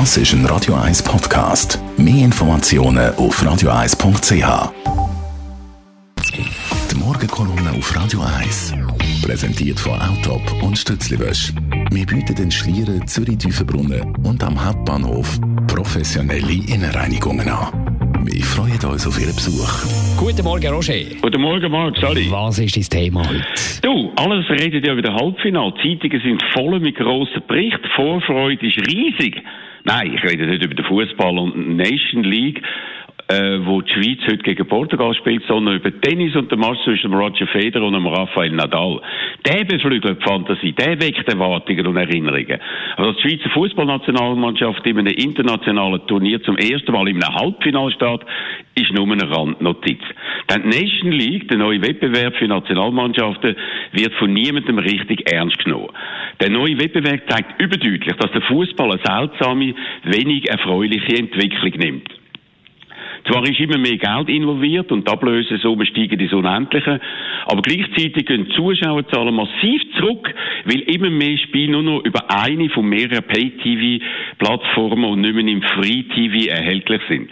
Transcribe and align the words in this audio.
Das 0.00 0.16
ist 0.16 0.32
ein 0.32 0.44
Radio 0.46 0.74
1 0.74 1.04
Podcast. 1.04 1.78
Mehr 1.96 2.24
Informationen 2.24 3.14
auf 3.14 3.40
radio1.ch. 3.40 4.72
Die 6.90 6.96
Morgenkolumne 6.96 7.70
auf 7.78 7.94
Radio 7.96 8.22
1. 8.40 8.74
Präsentiert 9.22 9.78
von 9.78 9.92
Autop 10.00 10.42
und 10.64 10.76
Stützliwösch. 10.76 11.52
Wir 11.92 12.06
bieten 12.06 12.34
den 12.34 12.50
Schlieren, 12.50 13.06
Zürich-Tüfenbrunnen 13.06 14.16
und 14.24 14.42
am 14.42 14.62
Hauptbahnhof 14.62 15.38
professionelle 15.68 16.54
Innenreinigungen 16.74 17.48
an. 17.48 18.24
Wir 18.24 18.42
freuen 18.42 18.84
uns 18.90 19.06
auf 19.06 19.20
Ihren 19.20 19.36
Besuch. 19.36 19.86
Guten 20.16 20.42
Morgen, 20.42 20.74
Roger. 20.74 20.94
Guten 21.22 21.40
Morgen, 21.40 21.70
Marc, 21.70 21.96
sorry. 21.98 22.26
Was 22.30 22.58
ist 22.58 22.76
dein 22.76 22.82
Thema 22.82 23.28
heute? 23.28 23.44
Du, 23.82 24.10
alles 24.16 24.50
redet 24.50 24.84
ja 24.84 24.92
über 24.92 25.02
das 25.02 25.14
Halbfinale. 25.14 25.72
Die 25.84 26.00
Zeitungen 26.00 26.20
sind 26.20 26.42
voll 26.52 26.80
mit 26.80 26.96
grossen 26.96 27.42
Berichten. 27.46 27.88
Vorfreude 27.94 28.66
ist 28.66 28.78
riesig. 28.88 29.40
Nein, 29.84 30.14
ich 30.14 30.22
rede 30.24 30.46
nicht 30.46 30.64
über 30.64 30.74
den 30.74 30.84
Fußball 30.84 31.38
und 31.38 31.76
Nation 31.76 32.24
League 32.24 32.62
äh, 33.28 33.58
wo 33.64 33.80
die 33.80 33.92
Schweiz 33.92 34.18
heute 34.26 34.42
gegen 34.42 34.66
Portugal 34.66 35.14
spielt, 35.14 35.44
sondern 35.46 35.76
über 35.76 35.90
Tennis 36.00 36.36
und 36.36 36.50
den 36.50 36.58
Match 36.58 36.82
zwischen 36.84 37.14
Roger 37.14 37.46
Federer 37.46 37.86
und 37.86 38.06
Rafael 38.06 38.50
Nadal. 38.50 39.00
Der 39.46 39.62
beflügelt 39.64 40.20
die 40.20 40.24
Fantasie, 40.24 40.72
der 40.72 40.98
weckt 40.98 41.28
Erwartungen 41.28 41.86
und 41.86 41.98
Erinnerungen. 41.98 42.58
Also 42.96 43.12
die 43.12 43.20
Schweizer 43.20 43.50
Fußballnationalmannschaft 43.50 44.86
in 44.86 44.98
einem 44.98 45.12
internationalen 45.12 46.06
Turnier 46.06 46.42
zum 46.42 46.56
ersten 46.56 46.92
Mal 46.92 47.08
in 47.08 47.22
einem 47.22 47.90
steht, 47.90 48.20
ist 48.74 48.92
nur 48.94 49.12
eine 49.12 49.30
Randnotiz. 49.30 50.00
Denn 50.48 50.62
die 50.62 50.80
Nation 50.80 51.12
League, 51.12 51.48
der 51.48 51.58
neue 51.58 51.82
Wettbewerb 51.82 52.36
für 52.36 52.48
Nationalmannschaften, 52.48 53.54
wird 53.92 54.14
von 54.14 54.32
niemandem 54.32 54.78
richtig 54.78 55.30
ernst 55.30 55.62
genommen. 55.62 55.90
Der 56.40 56.48
neue 56.48 56.78
Wettbewerb 56.78 57.28
zeigt 57.28 57.60
überdeutlich, 57.60 58.16
dass 58.16 58.32
der 58.32 58.42
Fußball 58.42 58.92
eine 58.92 59.00
seltsame, 59.04 59.74
wenig 60.04 60.48
erfreuliche 60.48 61.18
Entwicklung 61.18 61.72
nimmt. 61.78 62.23
Zwar 63.34 63.50
ist 63.50 63.58
immer 63.58 63.78
mehr 63.78 63.96
Geld 63.96 64.28
involviert 64.28 64.92
und 64.92 65.08
die 65.08 65.12
Ablösesummen 65.12 65.84
steigen 65.88 66.20
ins 66.20 66.32
Unendliche, 66.32 67.00
aber 67.46 67.62
gleichzeitig 67.62 68.26
gehen 68.26 68.44
die 68.44 68.54
Zuschauerzahlen 68.54 69.34
massiv 69.34 69.82
zurück, 69.98 70.32
weil 70.66 70.78
immer 70.82 71.10
mehr 71.10 71.36
Spiele 71.38 71.72
nur 71.72 71.82
noch 71.82 72.04
über 72.04 72.30
eine 72.30 72.70
von 72.70 72.88
mehreren 72.88 73.24
Pay-TV-Plattformen 73.24 75.04
und 75.04 75.22
nicht 75.22 75.34
mehr 75.34 75.48
im 75.48 75.62
Free-TV 75.62 76.48
erhältlich 76.48 77.02
sind. 77.08 77.28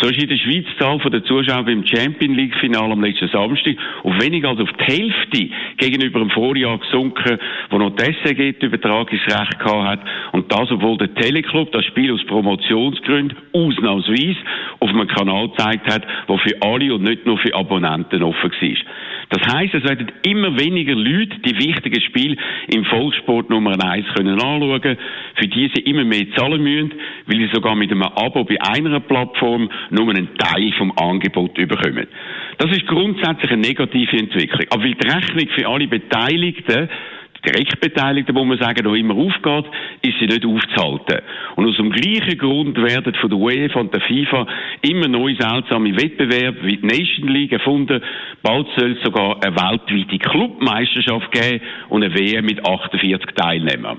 So 0.00 0.08
ist 0.08 0.22
in 0.22 0.28
der 0.28 0.36
Schweiz 0.36 0.64
die 0.64 0.78
Zahl 0.78 0.98
der 0.98 1.24
Zuschauer 1.24 1.64
beim 1.64 1.84
Champion 1.84 2.34
League 2.34 2.54
Finale 2.60 2.92
am 2.92 3.02
letzten 3.02 3.28
Samstag 3.28 3.76
auf 4.04 4.14
weniger 4.22 4.50
als 4.50 4.60
auf 4.60 4.70
die 4.78 4.84
Hälfte 4.84 5.48
gegenüber 5.76 6.20
dem 6.20 6.30
Vorjahr 6.30 6.78
gesunken, 6.78 7.38
wo 7.70 7.78
noch 7.78 7.96
das 7.96 8.14
SRG 8.22 8.54
Übertragungsrecht 8.60 9.58
gehabt 9.58 9.88
hat. 9.88 10.00
Und 10.32 10.52
das, 10.52 10.70
obwohl 10.70 10.98
der 10.98 11.12
Teleclub 11.14 11.72
das 11.72 11.84
Spiel 11.86 12.12
aus 12.12 12.24
Promotionsgründen 12.26 13.36
ausnahmsweise 13.52 14.36
auf 14.78 14.90
einem 14.90 15.08
Kanal 15.08 15.48
gezeigt 15.48 15.92
hat, 15.92 16.06
der 16.28 16.38
für 16.38 16.62
alle 16.62 16.94
und 16.94 17.02
nicht 17.02 17.26
nur 17.26 17.38
für 17.38 17.54
Abonnenten 17.54 18.22
offen 18.22 18.52
war. 18.52 18.76
Das 19.30 19.54
heisst, 19.54 19.74
es 19.74 19.84
werden 19.84 20.10
immer 20.22 20.58
weniger 20.58 20.94
Leute 20.94 21.38
die 21.44 21.56
wichtigen 21.56 22.00
Spiele 22.00 22.36
im 22.72 22.84
Volkssport 22.86 23.50
Nummer 23.50 23.76
1 23.82 24.06
können 24.14 24.40
anschauen, 24.40 24.96
für 25.34 25.46
die 25.46 25.70
sie 25.74 25.82
immer 25.82 26.04
mehr 26.04 26.30
zahlen 26.34 26.62
müssen, 26.62 26.94
weil 27.26 27.38
sie 27.38 27.50
sogar 27.52 27.74
mit 27.74 27.90
einem 27.90 28.02
Abo 28.02 28.44
bei 28.44 28.56
einer 28.60 29.00
Plattform 29.00 29.68
nur 29.90 30.08
einen 30.08 30.34
Teil 30.38 30.72
vom 30.78 30.92
Angebot 30.96 31.54
bekommen. 31.54 32.06
Das 32.56 32.70
ist 32.70 32.86
grundsätzlich 32.86 33.50
eine 33.50 33.60
negative 33.60 34.16
Entwicklung. 34.16 34.66
Aber 34.70 34.82
weil 34.82 34.94
die 34.94 35.08
Rechnung 35.08 35.48
für 35.54 35.68
alle 35.68 35.86
Beteiligten 35.86 36.88
Direktbeteiligten, 37.46 38.34
wo 38.34 38.44
man 38.44 38.58
sagen, 38.58 38.84
noch 38.84 38.94
immer 38.94 39.14
aufgeht, 39.14 39.64
ist 40.02 40.18
sie 40.18 40.26
nicht 40.26 40.44
aufzuhalten. 40.44 41.22
Und 41.56 41.68
aus 41.68 41.76
dem 41.76 41.90
gleichen 41.90 42.38
Grund 42.38 42.76
werden 42.76 43.14
von 43.14 43.30
der 43.30 43.38
UEFA 43.38 43.80
und 43.80 43.94
der 43.94 44.00
FIFA 44.00 44.46
immer 44.82 45.08
neue 45.08 45.36
seltsame 45.36 45.96
Wettbewerbe 45.96 46.66
wie 46.66 46.76
die 46.76 46.86
Nation 46.86 47.28
League 47.28 47.52
erfunden. 47.52 48.02
Bald 48.42 48.66
soll 48.76 48.92
es 48.92 49.02
sogar 49.02 49.42
eine 49.42 49.54
weltweite 49.54 50.18
Clubmeisterschaft 50.18 51.30
geben 51.32 51.60
und 51.88 52.02
eine 52.02 52.14
WM 52.14 52.44
mit 52.44 52.64
48 52.64 53.30
Teilnehmern. 53.34 53.98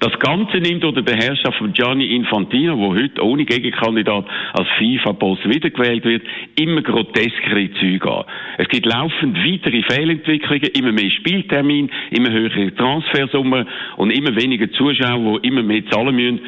Das 0.00 0.18
Ganze 0.18 0.58
nimmt 0.58 0.84
unter 0.84 1.02
der 1.02 1.16
Herrschaft 1.16 1.58
von 1.58 1.72
Gianni 1.72 2.14
Infantino, 2.16 2.76
wo 2.78 2.94
heute 2.94 3.22
ohne 3.22 3.44
Gegenkandidat 3.44 4.24
als 4.52 4.68
FIFA-Boss 4.78 5.38
wiedergewählt 5.44 6.04
wird, 6.04 6.22
immer 6.56 6.82
groteskere 6.82 7.70
Züge 7.78 8.10
an. 8.10 8.24
Es 8.58 8.68
gibt 8.68 8.86
laufend 8.86 9.36
weitere 9.36 9.82
Fehlentwicklungen, 9.82 10.70
immer 10.74 10.92
mehr 10.92 11.10
Spieltermine, 11.10 11.88
immer 12.10 12.30
höhere 12.30 12.74
Transfersummen 12.74 13.66
und 13.96 14.10
immer 14.10 14.34
weniger 14.36 14.70
Zuschauer, 14.72 15.40
die 15.40 15.48
immer 15.48 15.62
mehr 15.62 15.86
zahlen 15.90 16.14
müssen. 16.14 16.40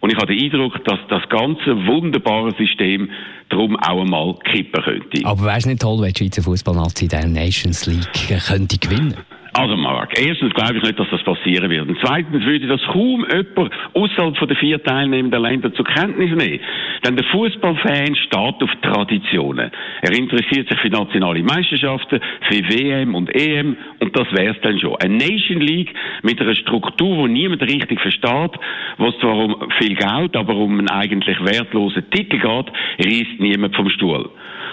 Und 0.00 0.12
ich 0.12 0.18
habe 0.18 0.34
den 0.34 0.44
Eindruck, 0.44 0.84
dass 0.84 1.00
das 1.08 1.28
ganze 1.28 1.86
wunderbare 1.86 2.52
System 2.56 3.10
darum 3.48 3.76
auch 3.76 4.02
einmal 4.02 4.34
kippen 4.44 4.82
könnte. 4.82 5.26
Aber 5.26 5.44
wäre 5.44 5.58
es 5.58 5.66
nicht 5.66 5.80
toll, 5.80 6.00
wenn 6.00 6.12
die 6.12 6.24
Schweizer 6.24 6.42
Fußballnazi 6.42 7.04
in 7.04 7.08
der 7.08 7.26
Nations 7.26 7.86
League 7.86 8.40
könnte 8.46 8.78
gewinnen 8.78 9.14
könnte? 9.14 9.35
Also 9.58 9.74
Mark, 9.74 10.12
erstens 10.18 10.52
glaube 10.52 10.76
ich 10.76 10.82
nicht, 10.82 10.98
dass 10.98 11.08
das 11.10 11.22
passieren 11.22 11.70
wird. 11.70 11.88
Und 11.88 11.96
zweitens 12.02 12.44
würde 12.44 12.66
das 12.66 12.82
kaum 12.92 13.24
jemand 13.24 13.72
außerhalb 13.94 14.36
von 14.36 14.48
den 14.48 14.56
vier 14.58 14.82
teilnehmenden 14.82 15.40
Ländern 15.42 15.72
zur 15.72 15.86
Kenntnis 15.86 16.30
nehmen. 16.30 16.60
Denn 17.02 17.16
der 17.16 17.24
Fußballfan 17.24 18.16
steht 18.16 18.34
auf 18.36 18.70
Traditionen. 18.82 19.70
Er 20.02 20.12
interessiert 20.12 20.68
sich 20.68 20.78
für 20.80 20.90
nationale 20.90 21.42
Meisterschaften, 21.42 22.20
für 22.50 22.68
WM 22.68 23.14
und 23.14 23.34
EM 23.34 23.78
und 24.00 24.14
das 24.14 24.30
wär's 24.32 24.58
dann 24.60 24.78
schon. 24.78 24.96
Eine 24.96 25.16
Nation 25.16 25.62
League 25.62 25.94
mit 26.22 26.38
einer 26.38 26.54
Struktur, 26.54 27.16
wo 27.16 27.26
niemand 27.26 27.62
richtig 27.62 27.98
versteht, 27.98 28.52
wo 28.98 29.08
es 29.08 29.18
zwar 29.20 29.36
um 29.36 29.56
viel 29.78 29.94
Geld, 29.94 30.36
aber 30.36 30.54
um 30.54 30.80
einen 30.80 30.90
eigentlich 30.90 31.42
wertlosen 31.42 32.10
Titel 32.10 32.38
geht, 32.38 33.06
reißt 33.06 33.40
niemand 33.40 33.74
vom 33.74 33.88
Stuhl. 33.88 34.28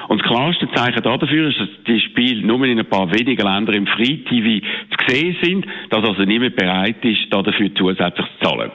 Und 0.08 0.22
das 0.22 0.28
klarste 0.28 0.70
Zeichen 0.72 1.02
dafür 1.02 1.50
ist, 1.50 1.60
dass 1.60 1.70
die 1.88 2.00
Spiele 2.02 2.46
nur 2.46 2.64
in 2.66 2.80
ein 2.80 2.86
paar 2.86 3.12
wenigen 3.12 3.46
Ländern 3.46 3.76
im 3.76 3.88
Free 3.88 4.18
TV 4.18 4.66
zu 4.90 5.06
sehen 5.08 5.36
sind, 5.42 5.66
dass 5.90 6.04
also 6.04 6.24
niemand 6.24 6.56
bereit 6.56 7.04
ist, 7.04 7.32
dafür 7.32 7.74
zusätzlich 7.76 8.16
zu 8.16 8.46
zahlen. 8.46 8.72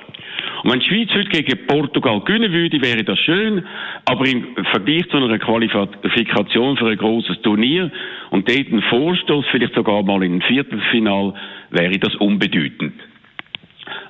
Und 0.62 0.72
wenn 0.72 0.81
die 0.81 0.86
Schweiz 0.86 1.10
heute 1.14 1.28
gegen 1.28 1.66
Portugal 1.66 2.20
gewinnen 2.20 2.53
würde, 2.53 2.82
wäre 2.82 3.04
das 3.04 3.19
schön, 3.20 3.64
aber 4.06 4.26
im 4.26 4.56
Vergleich 4.72 5.08
zu 5.08 5.16
einer 5.16 5.38
Qualifikation 5.38 6.76
für 6.76 6.88
ein 6.88 6.98
großes 6.98 7.42
Turnier 7.42 7.91
und 8.31 8.48
dort 8.48 8.72
ein 8.72 8.82
Vorstoß, 8.82 9.47
vielleicht 9.50 9.75
sogar 9.75 10.03
mal 10.03 10.22
in 10.22 10.37
ein 10.37 10.42
Viertelfinal, 10.42 11.34
wäre 11.70 11.98
das 11.98 12.14
unbedeutend. 12.16 12.94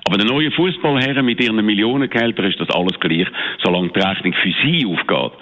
Aber 0.06 0.16
den 0.16 0.27
neuen 0.27 0.53
Fußballherren 0.53 1.25
mit 1.25 1.43
ihren 1.43 1.65
Millionengehältern 1.65 2.47
ist 2.47 2.60
das 2.60 2.71
alles 2.71 2.98
gleich, 2.98 3.27
solange 3.62 3.91
die 3.91 4.00
Rechnung 4.00 4.32
für 4.32 4.54
sie 4.62 4.87
aufgeht. 4.87 5.32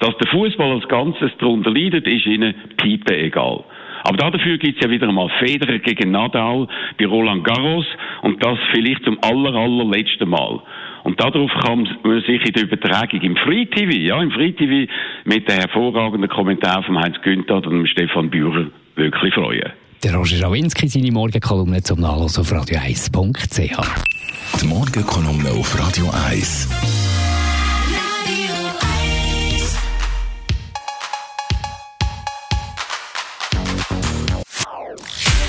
Dass 0.00 0.18
der 0.18 0.30
Fußball 0.30 0.72
als 0.72 0.88
Ganzes 0.88 1.30
darunter 1.38 1.70
leidet, 1.70 2.06
ist 2.06 2.26
ihnen 2.26 2.54
piepe 2.76 3.16
egal. 3.16 3.64
Aber 4.06 4.18
dafür 4.18 4.56
gibt 4.58 4.78
es 4.78 4.84
ja 4.84 4.88
wieder 4.88 5.08
einmal 5.08 5.28
Federer 5.40 5.80
gegen 5.80 6.12
Nadal 6.12 6.68
bei 6.96 7.06
Roland 7.06 7.42
Garros 7.42 7.86
und 8.22 8.40
das 8.40 8.56
vielleicht 8.72 9.02
zum 9.02 9.18
aller, 9.20 9.52
allerletzten 9.52 10.28
Mal. 10.28 10.60
Und 11.02 11.20
darauf 11.20 11.50
kann 11.64 11.88
man 12.04 12.20
sich 12.20 12.46
in 12.46 12.52
der 12.52 12.62
Übertragung 12.62 13.20
im 13.20 13.36
Free 13.36 13.66
TV, 13.66 13.96
ja, 13.96 14.22
im 14.22 14.30
Free 14.30 14.52
TV 14.52 14.92
mit 15.24 15.48
den 15.48 15.56
hervorragenden 15.56 16.30
Kommentaren 16.30 16.84
von 16.84 17.02
Heinz 17.02 17.20
Günther 17.22 17.56
und 17.56 17.64
dem 17.64 17.86
Stefan 17.86 18.30
Bührer 18.30 18.68
wirklich 18.94 19.34
freuen. 19.34 19.72
Der 20.04 20.14
Roger 20.14 20.46
Rawinski, 20.46 20.86
seine 20.86 21.10
Morgenkolumne 21.10 21.82
zum 21.82 21.98
Nachlass 21.98 22.38
auf 22.38 22.52
radio1.ch. 22.52 24.60
Die 24.62 24.66
Morgenkolumne 24.68 25.50
auf 25.50 25.76
Radio 25.80 26.06
1. 26.28 26.95